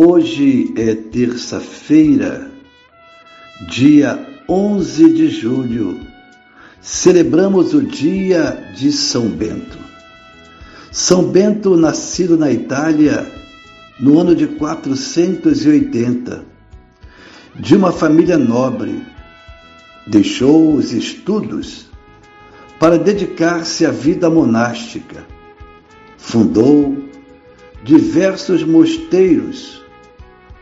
Hoje 0.00 0.72
é 0.76 0.94
terça-feira, 0.94 2.52
dia 3.68 4.44
11 4.48 5.12
de 5.12 5.28
julho. 5.28 5.98
Celebramos 6.80 7.74
o 7.74 7.82
dia 7.82 8.70
de 8.76 8.92
São 8.92 9.28
Bento. 9.28 9.76
São 10.92 11.24
Bento, 11.24 11.76
nascido 11.76 12.38
na 12.38 12.48
Itália 12.52 13.26
no 13.98 14.20
ano 14.20 14.36
de 14.36 14.46
480, 14.46 16.44
de 17.56 17.74
uma 17.74 17.90
família 17.90 18.38
nobre, 18.38 19.04
deixou 20.06 20.74
os 20.74 20.92
estudos 20.92 21.88
para 22.78 22.96
dedicar-se 22.96 23.84
à 23.84 23.90
vida 23.90 24.30
monástica. 24.30 25.26
Fundou 26.16 26.96
diversos 27.82 28.62
mosteiros 28.62 29.87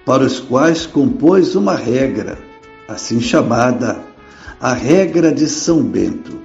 para 0.07 0.23
os 0.23 0.39
quais 0.39 0.87
compôs 0.87 1.57
uma 1.57 1.75
regra, 1.75 2.39
assim 2.87 3.21
chamada 3.21 4.01
a 4.61 4.73
regra 4.73 5.33
de 5.33 5.49
São 5.49 5.83
Bento, 5.83 6.41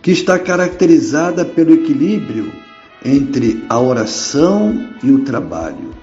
que 0.00 0.10
está 0.10 0.38
caracterizada 0.38 1.44
pelo 1.44 1.74
equilíbrio 1.74 2.50
entre 3.04 3.62
a 3.68 3.78
oração 3.78 4.88
e 5.02 5.12
o 5.12 5.20
trabalho. 5.20 5.94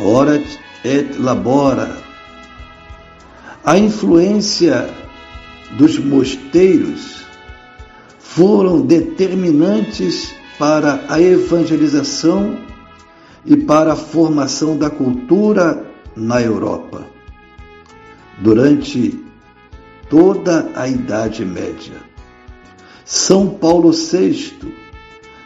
Orat 0.00 0.44
et 0.84 1.16
labora. 1.20 1.96
A 3.64 3.78
influência 3.78 4.90
dos 5.78 5.96
mosteiros 5.98 7.24
foram 8.18 8.80
determinantes 8.80 10.34
para 10.58 11.04
a 11.08 11.20
evangelização 11.20 12.58
e 13.46 13.56
para 13.56 13.92
a 13.92 13.96
formação 13.96 14.76
da 14.76 14.88
cultura 14.88 15.84
na 16.16 16.40
Europa. 16.40 17.06
Durante 18.40 19.22
toda 20.08 20.70
a 20.74 20.88
Idade 20.88 21.44
Média, 21.44 21.96
São 23.04 23.48
Paulo 23.48 23.92
VI 23.92 24.54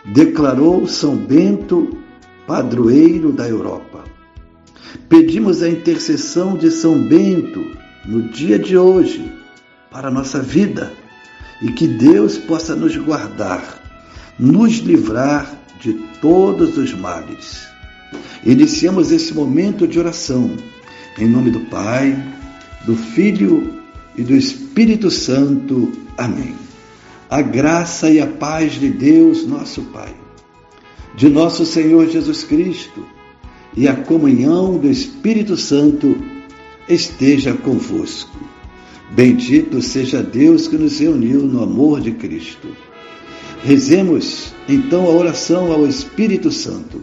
declarou 0.07 0.87
São 0.87 1.17
Bento 1.17 1.99
padroeiro 2.47 3.33
da 3.33 3.49
Europa. 3.49 4.05
Pedimos 5.09 5.63
a 5.63 5.69
intercessão 5.69 6.57
de 6.57 6.71
São 6.71 6.99
Bento 6.99 7.65
no 8.07 8.23
dia 8.23 8.59
de 8.59 8.77
hoje 8.77 9.31
para 9.91 10.09
a 10.09 10.11
nossa 10.11 10.41
vida 10.41 10.93
e 11.61 11.73
que 11.73 11.87
Deus 11.87 12.39
possa 12.39 12.75
nos 12.75 12.97
guardar, 12.97 13.83
nos 14.39 14.79
livrar 14.79 15.51
de 15.81 15.95
todos 16.21 16.79
os 16.79 16.95
males. 16.95 17.67
Iniciamos 18.45 19.11
esse 19.11 19.35
momento 19.35 19.87
de 19.87 19.99
oração 19.99 20.57
em 21.19 21.27
nome 21.27 21.51
do 21.51 21.61
Pai, 21.61 22.17
do 22.87 22.95
Filho 22.95 23.75
e 24.17 24.23
do 24.23 24.37
Espírito 24.37 25.11
Santo. 25.11 25.93
Amém. 26.17 26.55
A 27.29 27.43
graça 27.43 28.09
e 28.09 28.21
a 28.21 28.27
paz 28.27 28.75
de 28.75 28.89
Deus, 28.89 29.45
nosso 29.47 29.83
Pai, 29.83 30.15
de 31.17 31.29
nosso 31.29 31.67
Senhor 31.67 32.09
Jesus 32.09 32.45
Cristo 32.45 33.05
e 33.77 33.87
a 33.87 33.95
comunhão 33.95 34.79
do 34.79 34.89
Espírito 34.89 35.57
Santo 35.57 36.17
esteja 36.89 37.53
convosco. 37.53 38.39
Bendito 39.11 39.83
seja 39.83 40.23
Deus 40.23 40.69
que 40.69 40.77
nos 40.77 40.99
reuniu 41.01 41.43
no 41.43 41.63
amor 41.63 42.01
de 42.01 42.13
Cristo. 42.13 42.69
Rezemos 43.63 44.53
então 44.69 45.07
a 45.07 45.11
oração 45.11 45.73
ao 45.73 45.87
Espírito 45.87 46.51
Santo. 46.51 47.03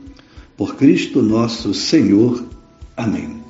por 0.61 0.75
Cristo 0.75 1.23
nosso 1.23 1.73
Senhor. 1.73 2.45
Amém. 2.95 3.41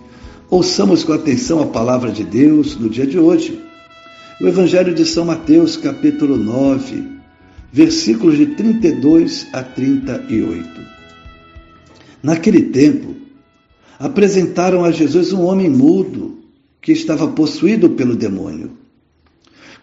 Ouçamos 0.50 1.04
com 1.04 1.12
atenção 1.12 1.60
a 1.60 1.66
palavra 1.66 2.10
de 2.10 2.24
Deus 2.24 2.78
no 2.78 2.90
dia 2.90 3.06
de 3.06 3.20
hoje. 3.20 3.62
O 4.40 4.48
Evangelho 4.48 4.96
de 4.96 5.06
São 5.06 5.26
Mateus, 5.26 5.76
capítulo 5.76 6.38
9, 6.38 7.04
versículos 7.70 8.38
de 8.38 8.46
32 8.56 9.46
a 9.52 9.62
38. 9.62 10.70
Naquele 12.24 12.62
tempo, 12.62 13.14
apresentaram 14.00 14.86
a 14.86 14.92
Jesus 14.92 15.34
um 15.34 15.42
homem 15.42 15.70
mudo 15.70 16.40
que 16.82 16.94
estava 16.94 17.28
possuído 17.28 17.90
pelo 17.90 18.16
demônio. 18.16 18.72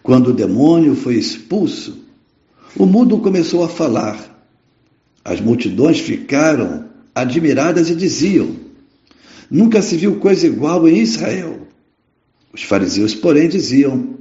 Quando 0.02 0.28
o 0.28 0.32
demônio 0.32 0.96
foi 0.96 1.16
expulso, 1.16 2.06
o 2.74 2.86
mudo 2.86 3.18
começou 3.18 3.62
a 3.62 3.68
falar. 3.68 4.18
As 5.22 5.42
multidões 5.42 6.00
ficaram 6.00 6.88
admiradas 7.20 7.90
e 7.90 7.94
diziam: 7.94 8.56
Nunca 9.50 9.82
se 9.82 9.96
viu 9.96 10.16
coisa 10.16 10.46
igual 10.46 10.88
em 10.88 10.98
Israel. 10.98 11.66
Os 12.52 12.62
fariseus, 12.62 13.14
porém, 13.14 13.48
diziam: 13.48 14.16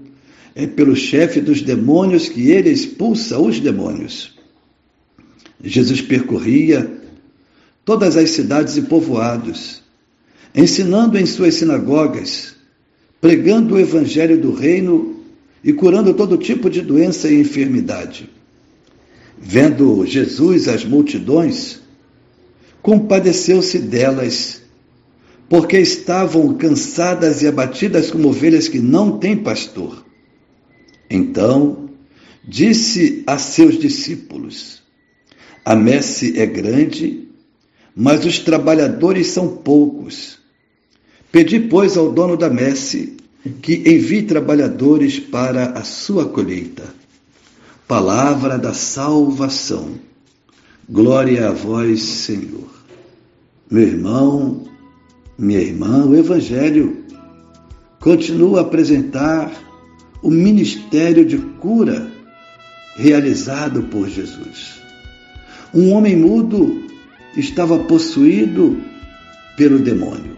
É 0.56 0.66
pelo 0.66 0.96
chefe 0.96 1.42
dos 1.42 1.62
demônios 1.62 2.30
que 2.30 2.50
ele 2.50 2.70
expulsa 2.70 3.40
os 3.40 3.60
demônios. 3.60 4.36
Jesus 5.64 6.02
percorria 6.02 7.02
todas 7.84 8.18
as 8.18 8.32
cidades 8.32 8.78
e 8.78 8.84
povoados, 8.84 9.82
ensinando 10.54 11.18
em 11.18 11.26
suas 11.26 11.56
sinagogas, 11.56 12.56
pregando 13.20 13.76
o 13.76 13.80
evangelho 13.80 14.40
do 14.40 14.54
reino 14.54 15.24
e 15.64 15.74
curando 15.74 16.14
todo 16.14 16.38
tipo 16.38 16.70
de 16.70 16.82
doença 16.82 17.30
e 17.30 17.40
enfermidade. 17.40 18.30
Vendo 19.40 20.06
Jesus 20.06 20.68
as 20.68 20.84
multidões, 20.84 21.80
compadeceu-se 22.82 23.80
delas, 23.80 24.62
porque 25.50 25.80
estavam 25.80 26.54
cansadas 26.56 27.42
e 27.42 27.48
abatidas 27.48 28.12
como 28.12 28.30
ovelhas 28.30 28.68
que 28.68 28.80
não 28.80 29.18
têm 29.18 29.38
pastor. 29.38 30.06
Então 31.10 31.90
disse 32.48 33.24
a 33.26 33.38
seus 33.38 33.78
discípulos: 33.78 34.82
A 35.64 35.76
messe 35.76 36.40
é 36.40 36.46
grande, 36.46 37.28
mas 37.96 38.26
os 38.26 38.40
trabalhadores 38.40 39.28
são 39.28 39.58
poucos. 39.58 40.38
Pedi, 41.32 41.60
pois, 41.60 41.98
ao 41.98 42.12
dono 42.12 42.38
da 42.38 42.50
messe 42.50 43.18
que 43.62 43.76
envie 43.76 44.24
trabalhadores 44.24 45.20
para 45.20 45.72
a 45.72 45.84
sua 45.84 46.26
colheita. 46.26 46.84
Palavra 47.88 48.58
da 48.58 48.74
salvação. 48.74 50.00
Glória 50.90 51.50
a 51.50 51.52
vós, 51.52 52.02
Senhor. 52.02 52.70
Meu 53.70 53.84
irmão, 53.84 54.64
minha 55.38 55.60
irmã, 55.60 56.06
o 56.06 56.16
Evangelho 56.16 57.04
continua 58.00 58.60
a 58.60 58.62
apresentar 58.62 59.52
o 60.24 60.32
ministério 60.32 61.26
de 61.26 61.38
cura 61.38 62.10
realizado 62.96 63.84
por 63.84 64.08
Jesus. 64.08 64.80
Um 65.74 65.92
homem 65.92 66.16
mudo 66.16 66.82
estava 67.36 67.78
possuído 67.80 68.82
pelo 69.58 69.80
demônio. 69.80 70.38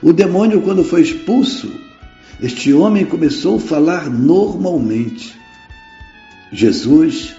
O 0.00 0.10
demônio, 0.10 0.62
quando 0.62 0.82
foi 0.82 1.02
expulso, 1.02 1.70
este 2.40 2.72
homem 2.72 3.04
começou 3.04 3.56
a 3.56 3.60
falar 3.60 4.08
normalmente. 4.08 5.36
Jesus 6.50 7.36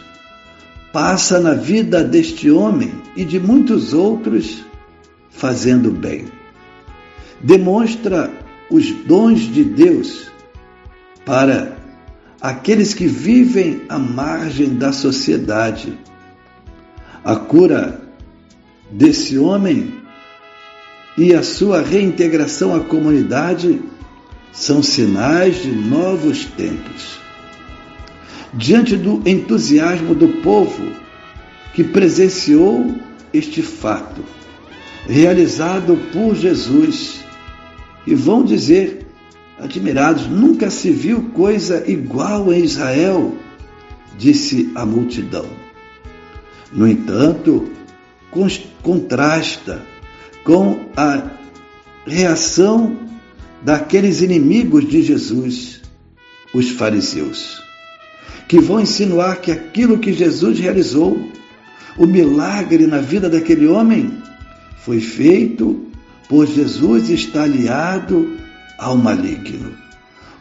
passa 0.91 1.39
na 1.39 1.53
vida 1.53 2.03
deste 2.03 2.49
homem 2.49 2.91
e 3.15 3.23
de 3.23 3.39
muitos 3.39 3.93
outros 3.93 4.63
fazendo 5.29 5.91
bem. 5.91 6.25
Demonstra 7.41 8.31
os 8.69 8.91
dons 8.91 9.41
de 9.41 9.63
Deus 9.63 10.29
para 11.25 11.77
aqueles 12.41 12.93
que 12.93 13.07
vivem 13.07 13.83
à 13.87 13.97
margem 13.97 14.75
da 14.75 14.91
sociedade. 14.91 15.97
A 17.23 17.35
cura 17.35 18.01
desse 18.91 19.37
homem 19.37 19.93
e 21.17 21.33
a 21.33 21.43
sua 21.43 21.81
reintegração 21.81 22.75
à 22.75 22.79
comunidade 22.79 23.81
são 24.51 24.81
sinais 24.81 25.61
de 25.61 25.71
novos 25.71 26.45
tempos. 26.45 27.19
Diante 28.53 28.97
do 28.97 29.21
entusiasmo 29.25 30.15
do 30.15 30.27
povo 30.41 30.91
que 31.73 31.83
presenciou 31.83 32.95
este 33.31 33.61
fato, 33.61 34.23
realizado 35.07 35.97
por 36.11 36.35
Jesus, 36.35 37.19
e 38.07 38.15
vão 38.15 38.43
dizer, 38.43 39.05
admirados, 39.59 40.27
nunca 40.27 40.69
se 40.69 40.89
viu 40.89 41.29
coisa 41.29 41.83
igual 41.89 42.51
em 42.51 42.63
Israel, 42.63 43.37
disse 44.17 44.71
a 44.73 44.85
multidão. 44.85 45.45
No 46.71 46.87
entanto, 46.87 47.69
contrasta 48.81 49.83
com 50.43 50.79
a 50.95 51.29
reação 52.05 52.97
daqueles 53.61 54.21
inimigos 54.21 54.87
de 54.87 55.01
Jesus, 55.01 55.81
os 56.53 56.69
fariseus, 56.69 57.61
que 58.49 58.59
vão 58.59 58.81
insinuar 58.81 59.39
que 59.39 59.51
aquilo 59.51 59.99
que 59.99 60.11
Jesus 60.11 60.57
realizou, 60.57 61.23
o 61.95 62.07
milagre 62.07 62.87
na 62.87 62.99
vida 62.99 63.29
daquele 63.29 63.67
homem, 63.67 64.11
foi 64.79 64.99
feito 64.99 65.85
por 66.27 66.47
Jesus 66.47 67.11
estar 67.11 67.43
aliado 67.43 68.37
ao 68.79 68.97
maligno. 68.97 69.71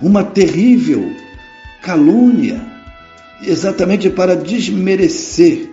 Uma 0.00 0.24
terrível 0.24 1.12
calúnia, 1.82 2.64
exatamente 3.42 4.08
para 4.08 4.34
desmerecer 4.34 5.68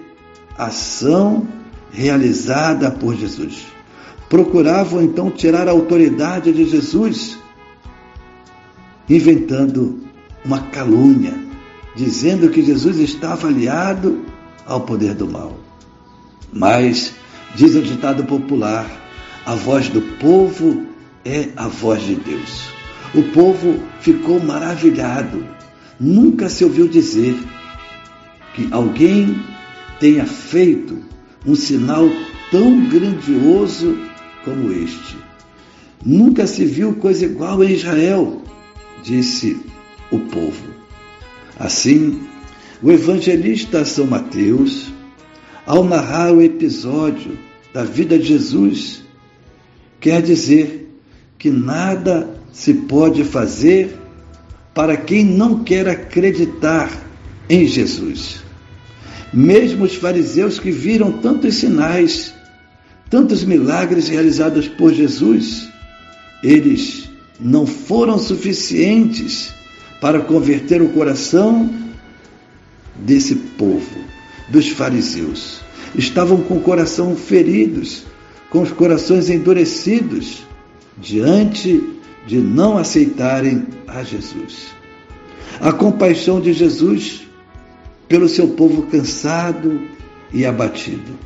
a 0.58 0.66
ação 0.66 1.48
realizada 1.90 2.92
por 2.92 3.16
Jesus. 3.16 3.66
Procuravam 4.28 5.02
então 5.02 5.32
tirar 5.32 5.70
a 5.70 5.72
autoridade 5.72 6.52
de 6.52 6.66
Jesus, 6.66 7.38
inventando 9.08 10.02
uma 10.44 10.60
calúnia, 10.64 11.45
dizendo 11.96 12.50
que 12.50 12.62
Jesus 12.62 12.98
estava 13.00 13.48
aliado 13.48 14.26
ao 14.66 14.82
poder 14.82 15.14
do 15.14 15.28
mal. 15.28 15.58
Mas, 16.52 17.14
diz 17.56 17.76
o 17.76 17.82
ditado 17.82 18.24
popular, 18.26 18.86
a 19.46 19.56
voz 19.56 19.90
do 19.90 20.02
povo 20.20 20.86
é 21.24 21.50
a 21.56 21.68
voz 21.68 22.04
de 22.04 22.16
Deus. 22.16 22.70
O 23.14 23.24
povo 23.32 23.80
ficou 24.00 24.40
maravilhado. 24.40 25.46
Nunca 26.00 26.50
se 26.50 26.64
ouviu 26.64 26.88
dizer 26.88 27.36
que 28.54 28.68
alguém 28.72 29.42
tenha 30.00 30.26
feito 30.26 31.00
um 31.46 31.56
sinal 31.56 32.10
tão 32.52 32.88
grandioso 32.90 33.98
como 34.44 34.72
este. 34.72 35.18
Nunca 36.04 36.46
se 36.46 36.66
viu 36.66 36.94
coisa 36.96 37.26
igual 37.26 37.64
em 37.64 37.72
Israel, 37.72 38.42
disse 39.04 39.60
o 40.12 40.20
povo. 40.20 40.75
Assim, 41.60 42.22
o 42.82 42.92
evangelista 42.92 43.86
São 43.86 44.06
Mateus, 44.06 44.92
ao 45.66 45.84
narrar 45.84 46.34
o 46.34 46.42
episódio 46.42 47.38
da 47.74 47.84
vida 47.84 48.20
de 48.20 48.26
Jesus, 48.26 49.04
quer 50.00 50.22
dizer 50.22 50.90
que 51.38 51.50
nada 51.50 52.30
se 52.52 52.74
pode 52.74 53.24
fazer 53.24 53.98
para 54.74 54.98
quem 54.98 55.24
não 55.24 55.64
quer 55.64 55.88
acreditar 55.88 56.92
em 57.50 57.66
Jesus. 57.66 58.44
Mesmo 59.34 59.86
os 59.86 59.96
fariseus 59.96 60.60
que 60.60 60.72
viram 60.72 61.12
tantos 61.14 61.56
sinais, 61.56 62.34
tantos 63.10 63.44
milagres 63.44 64.08
realizados 64.08 64.68
por 64.68 64.94
Jesus, 64.94 65.68
eles 66.44 67.10
não 67.40 67.66
foram 67.66 68.18
suficientes 68.18 69.54
para 70.00 70.20
converter 70.20 70.82
o 70.82 70.90
coração 70.90 71.70
desse 72.96 73.36
povo, 73.36 74.00
dos 74.50 74.70
fariseus. 74.70 75.60
Estavam 75.96 76.42
com 76.42 76.58
o 76.58 76.62
coração 76.62 77.16
feridos, 77.16 78.04
com 78.50 78.62
os 78.62 78.72
corações 78.72 79.30
endurecidos 79.30 80.44
diante 80.98 81.84
de 82.26 82.38
não 82.38 82.78
aceitarem 82.78 83.66
a 83.88 84.04
Jesus. 84.04 84.68
A 85.60 85.72
compaixão 85.72 86.42
de 86.42 86.54
Jesus 86.54 87.26
pelo 88.08 88.28
seu 88.28 88.50
povo 88.50 88.84
cansado 88.84 89.82
e 90.34 90.46
abatido. 90.46 91.18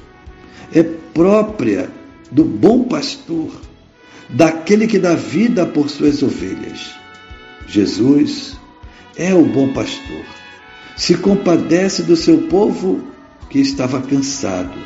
É 0.74 0.84
própria 0.84 1.90
do 2.32 2.44
bom 2.44 2.84
pastor, 2.84 3.50
daquele 4.30 4.88
que 4.88 5.00
dá 5.00 5.16
vida 5.16 5.66
por 5.66 5.90
suas 5.90 6.22
ovelhas. 6.22 6.92
Jesus 7.68 8.59
é 9.20 9.36
o 9.36 9.46
bom 9.46 9.72
pastor. 9.72 10.26
Se 10.98 11.16
compadece 11.16 12.02
do 12.02 12.16
seu 12.16 12.40
povo 12.48 13.04
que 13.52 13.60
estava 13.60 14.02
cansado. 14.02 14.80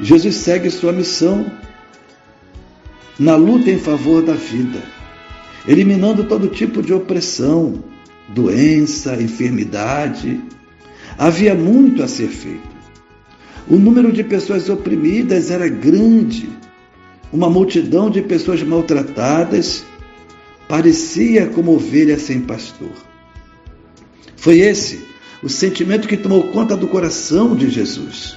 Jesus 0.00 0.36
segue 0.36 0.70
sua 0.70 0.92
missão 0.94 1.44
na 3.18 3.36
luta 3.36 3.70
em 3.70 3.78
favor 3.78 4.22
da 4.22 4.32
vida, 4.32 4.82
eliminando 5.68 6.24
todo 6.24 6.48
tipo 6.48 6.82
de 6.82 6.94
opressão, 6.94 7.84
doença, 8.30 9.20
enfermidade, 9.20 10.40
Havia 11.18 11.54
muito 11.54 12.02
a 12.02 12.08
ser 12.08 12.28
feito. 12.28 12.72
O 13.68 13.76
número 13.76 14.12
de 14.12 14.24
pessoas 14.24 14.68
oprimidas 14.68 15.50
era 15.50 15.68
grande. 15.68 16.48
Uma 17.32 17.48
multidão 17.48 18.10
de 18.10 18.22
pessoas 18.22 18.62
maltratadas 18.62 19.84
parecia 20.68 21.46
como 21.46 21.74
ovelha 21.74 22.18
sem 22.18 22.40
pastor. 22.40 22.90
Foi 24.42 24.58
esse 24.58 25.06
o 25.40 25.48
sentimento 25.48 26.08
que 26.08 26.16
tomou 26.16 26.48
conta 26.48 26.76
do 26.76 26.88
coração 26.88 27.54
de 27.54 27.70
Jesus. 27.70 28.36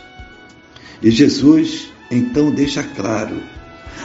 E 1.01 1.09
Jesus 1.09 1.91
então 2.11 2.51
deixa 2.51 2.83
claro 2.83 3.41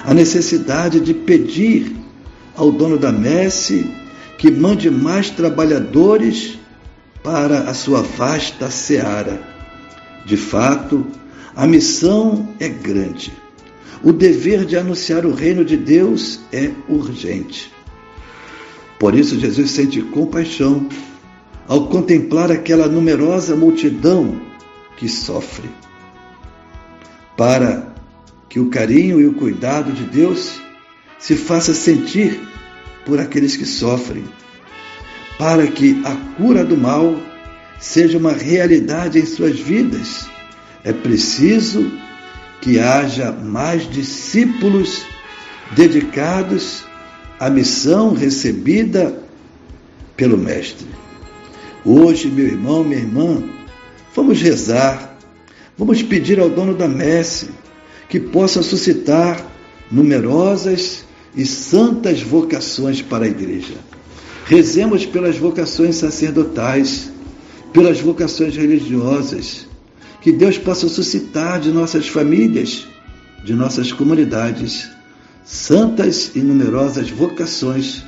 a 0.02 0.14
necessidade 0.14 0.99
de 0.99 1.12
pedir 1.12 1.95
ao 2.57 2.73
dono 2.73 2.97
da 2.97 3.12
messe 3.12 3.95
que 4.38 4.50
mande 4.50 4.90
mais 4.90 5.28
trabalhadores 5.28 6.59
para 7.23 7.69
a 7.69 7.75
sua 7.75 8.00
vasta 8.00 8.71
seara. 8.71 9.38
De 10.25 10.38
fato, 10.38 11.07
a 11.54 11.66
missão 11.66 12.49
é 12.59 12.71
grande. 12.71 13.30
O 14.02 14.11
dever 14.11 14.64
de 14.64 14.75
anunciar 14.75 15.26
o 15.26 15.35
reino 15.35 15.66
de 15.66 15.76
Deus 15.76 16.40
é 16.50 16.71
urgente. 16.88 17.71
Por 18.99 19.14
isso, 19.14 19.38
Jesus 19.38 19.71
sente 19.71 20.00
compaixão 20.00 20.88
ao 21.71 21.87
contemplar 21.87 22.50
aquela 22.50 22.87
numerosa 22.87 23.55
multidão 23.55 24.39
que 24.97 25.09
sofre. 25.09 25.71
Para 27.37 27.95
que 28.49 28.61
o 28.61 28.69
carinho 28.69 29.19
e 29.19 29.27
o 29.27 29.33
cuidado 29.33 29.91
de 29.93 30.05
Deus 30.05 30.61
se 31.19 31.37
faça 31.37 31.73
sentir 31.73 32.39
por 33.07 33.19
aqueles 33.19 33.57
que 33.57 33.65
sofrem 33.65 34.25
para 35.41 35.67
que 35.69 36.03
a 36.05 36.15
cura 36.37 36.62
do 36.62 36.77
mal 36.77 37.19
seja 37.79 38.19
uma 38.19 38.35
realidade 38.35 39.19
em 39.19 39.25
suas 39.25 39.59
vidas, 39.59 40.29
é 40.85 40.93
preciso 40.93 41.91
que 42.61 42.79
haja 42.79 43.33
mais 43.33 43.89
discípulos 43.89 45.03
dedicados 45.75 46.85
à 47.39 47.49
missão 47.49 48.12
recebida 48.12 49.23
pelo 50.15 50.37
Mestre. 50.37 50.87
Hoje, 51.85 52.29
meu 52.29 52.47
irmão, 52.47 52.85
minha 52.85 53.01
irmã, 53.01 53.43
vamos 54.15 54.41
rezar, 54.43 55.17
vamos 55.79 56.03
pedir 56.03 56.39
ao 56.39 56.51
dono 56.51 56.75
da 56.75 56.87
messe 56.87 57.49
que 58.09 58.21
possa 58.21 58.63
suscitar 58.63 59.47
numerosas 59.91 61.05
e 61.35 61.47
santas 61.47 62.21
vocações 62.21 63.01
para 63.01 63.25
a 63.25 63.29
igreja. 63.29 63.75
Rezemos 64.45 65.07
pelas 65.07 65.39
vocações 65.39 65.97
sacerdotais, 65.97 67.11
pelas 67.73 67.99
vocações 67.99 68.57
religiosas, 68.57 69.67
que 70.21 70.33
Deus 70.33 70.59
possa 70.59 70.87
suscitar 70.87 71.61
de 71.61 71.71
nossas 71.71 72.09
famílias, 72.09 72.87
de 73.43 73.55
nossas 73.55 73.91
comunidades, 73.91 74.91
santas 75.45 76.33
e 76.35 76.41
numerosas 76.41 77.09
vocações 77.09 78.05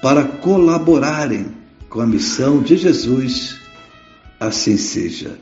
para 0.00 0.22
colaborarem 0.22 1.58
com 1.88 2.00
a 2.00 2.06
missão 2.06 2.62
de 2.62 2.76
Jesus. 2.76 3.56
Assim 4.38 4.76
seja. 4.76 5.38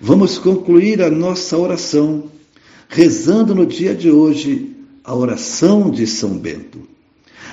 Vamos 0.00 0.38
concluir 0.38 1.02
a 1.02 1.10
nossa 1.10 1.56
oração 1.56 2.30
rezando 2.88 3.54
no 3.54 3.64
dia 3.64 3.94
de 3.94 4.10
hoje 4.10 4.76
a 5.04 5.14
oração 5.14 5.90
de 5.90 6.06
São 6.06 6.36
Bento. 6.36 6.80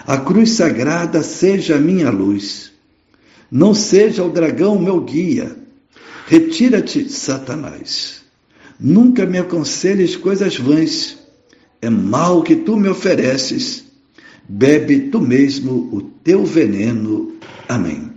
A 0.06 0.18
cruz 0.18 0.52
sagrada 0.52 1.22
seja 1.22 1.76
a 1.76 1.80
minha 1.80 2.10
luz. 2.10 2.72
Não 3.52 3.74
seja 3.74 4.24
o 4.24 4.32
dragão 4.32 4.80
meu 4.80 5.02
guia. 5.02 5.56
Retira-te, 6.28 7.10
Satanás. 7.10 8.22
Nunca 8.80 9.26
me 9.26 9.38
aconselhes 9.38 10.16
coisas 10.16 10.58
vãs. 10.58 11.18
É 11.82 11.90
mal 11.90 12.44
que 12.44 12.56
tu 12.56 12.76
me 12.76 12.90
ofereces. 12.90 13.86
Bebe 14.48 15.10
tu 15.10 15.22
mesmo 15.22 15.90
o 15.92 16.02
teu 16.02 16.46
veneno. 16.46 17.34
Amém 17.68 18.17